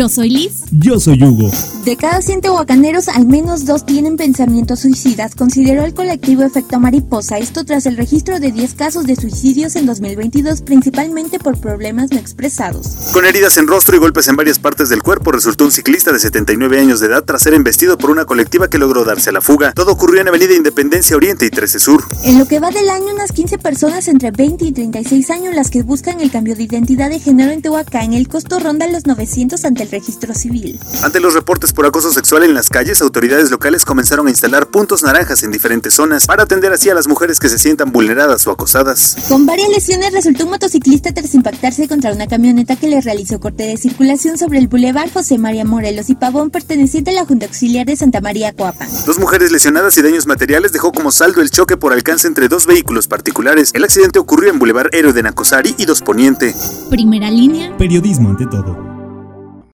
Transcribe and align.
Yo 0.00 0.08
soy 0.08 0.30
Liz. 0.30 0.64
Yo 0.72 0.98
soy 0.98 1.22
Hugo. 1.22 1.50
De 1.84 1.96
cada 1.96 2.20
100 2.20 2.42
tehuacaneros, 2.42 3.08
al 3.08 3.26
menos 3.26 3.64
dos 3.64 3.86
tienen 3.86 4.18
pensamientos 4.18 4.80
suicidas, 4.80 5.34
consideró 5.34 5.82
el 5.82 5.94
colectivo 5.94 6.42
Efecto 6.42 6.78
Mariposa, 6.78 7.38
esto 7.38 7.64
tras 7.64 7.86
el 7.86 7.96
registro 7.96 8.38
de 8.38 8.52
10 8.52 8.74
casos 8.74 9.06
de 9.06 9.16
suicidios 9.16 9.76
en 9.76 9.86
2022, 9.86 10.60
principalmente 10.60 11.38
por 11.38 11.58
problemas 11.58 12.10
no 12.10 12.18
expresados. 12.18 12.86
Con 13.14 13.24
heridas 13.24 13.56
en 13.56 13.66
rostro 13.66 13.96
y 13.96 13.98
golpes 13.98 14.28
en 14.28 14.36
varias 14.36 14.58
partes 14.58 14.90
del 14.90 15.02
cuerpo, 15.02 15.32
resultó 15.32 15.64
un 15.64 15.72
ciclista 15.72 16.12
de 16.12 16.18
79 16.18 16.78
años 16.78 17.00
de 17.00 17.06
edad 17.06 17.24
tras 17.24 17.40
ser 17.40 17.54
embestido 17.54 17.96
por 17.96 18.10
una 18.10 18.26
colectiva 18.26 18.68
que 18.68 18.76
logró 18.76 19.06
darse 19.06 19.30
a 19.30 19.32
la 19.32 19.40
fuga. 19.40 19.72
Todo 19.72 19.92
ocurrió 19.92 20.20
en 20.20 20.28
Avenida 20.28 20.54
Independencia 20.54 21.16
Oriente 21.16 21.46
y 21.46 21.50
13 21.50 21.78
Sur. 21.78 22.04
En 22.24 22.38
lo 22.38 22.46
que 22.46 22.60
va 22.60 22.70
del 22.70 22.90
año, 22.90 23.14
unas 23.14 23.32
15 23.32 23.56
personas 23.56 24.06
entre 24.08 24.32
20 24.32 24.66
y 24.66 24.72
36 24.72 25.30
años 25.30 25.54
las 25.54 25.70
que 25.70 25.82
buscan 25.82 26.20
el 26.20 26.30
cambio 26.30 26.54
de 26.56 26.64
identidad 26.64 27.08
de 27.08 27.20
género 27.20 27.52
en 27.52 27.62
Tehuacán, 27.62 28.12
el 28.12 28.28
costo 28.28 28.60
ronda 28.60 28.86
los 28.86 29.06
900 29.06 29.64
ante 29.64 29.84
el 29.84 29.90
registro 29.90 30.34
civil. 30.34 30.78
Ante 31.02 31.20
los 31.20 31.32
reportes 31.32 31.69
por 31.72 31.86
acoso 31.86 32.12
sexual 32.12 32.44
en 32.44 32.54
las 32.54 32.68
calles, 32.68 33.00
autoridades 33.00 33.50
locales 33.50 33.84
comenzaron 33.84 34.26
a 34.26 34.30
instalar 34.30 34.68
puntos 34.68 35.02
naranjas 35.02 35.42
en 35.42 35.50
diferentes 35.50 35.94
zonas 35.94 36.26
para 36.26 36.44
atender 36.44 36.72
así 36.72 36.90
a 36.90 36.94
las 36.94 37.08
mujeres 37.08 37.38
que 37.38 37.48
se 37.48 37.58
sientan 37.58 37.92
vulneradas 37.92 38.46
o 38.46 38.50
acosadas. 38.50 39.16
Con 39.28 39.46
varias 39.46 39.68
lesiones 39.68 40.12
resultó 40.12 40.44
un 40.44 40.50
motociclista 40.50 41.12
tras 41.12 41.34
impactarse 41.34 41.88
contra 41.88 42.12
una 42.12 42.26
camioneta 42.26 42.76
que 42.76 42.88
le 42.88 43.00
realizó 43.00 43.40
corte 43.40 43.64
de 43.64 43.76
circulación 43.76 44.38
sobre 44.38 44.58
el 44.58 44.68
Boulevard 44.68 45.12
José 45.12 45.38
María 45.38 45.64
Morelos 45.64 46.10
y 46.10 46.14
Pavón 46.14 46.50
perteneciente 46.50 47.10
a 47.10 47.14
la 47.14 47.26
Junta 47.26 47.46
Auxiliar 47.46 47.86
de 47.86 47.96
Santa 47.96 48.20
María 48.20 48.52
Coapa. 48.52 48.86
Dos 49.06 49.18
mujeres 49.18 49.50
lesionadas 49.52 49.96
y 49.98 50.02
daños 50.02 50.26
materiales 50.26 50.72
dejó 50.72 50.92
como 50.92 51.10
saldo 51.10 51.40
el 51.40 51.50
choque 51.50 51.76
por 51.76 51.92
alcance 51.92 52.26
entre 52.26 52.48
dos 52.48 52.66
vehículos 52.66 53.08
particulares. 53.08 53.70
El 53.74 53.84
accidente 53.84 54.18
ocurrió 54.18 54.50
en 54.50 54.58
Boulevard 54.58 54.88
Héroe 54.92 55.12
de 55.12 55.22
Nacosari 55.22 55.74
y 55.78 55.84
Dos 55.84 56.02
Poniente. 56.02 56.54
Primera 56.90 57.30
línea. 57.30 57.76
Periodismo 57.76 58.30
ante 58.30 58.46
todo. 58.46 58.89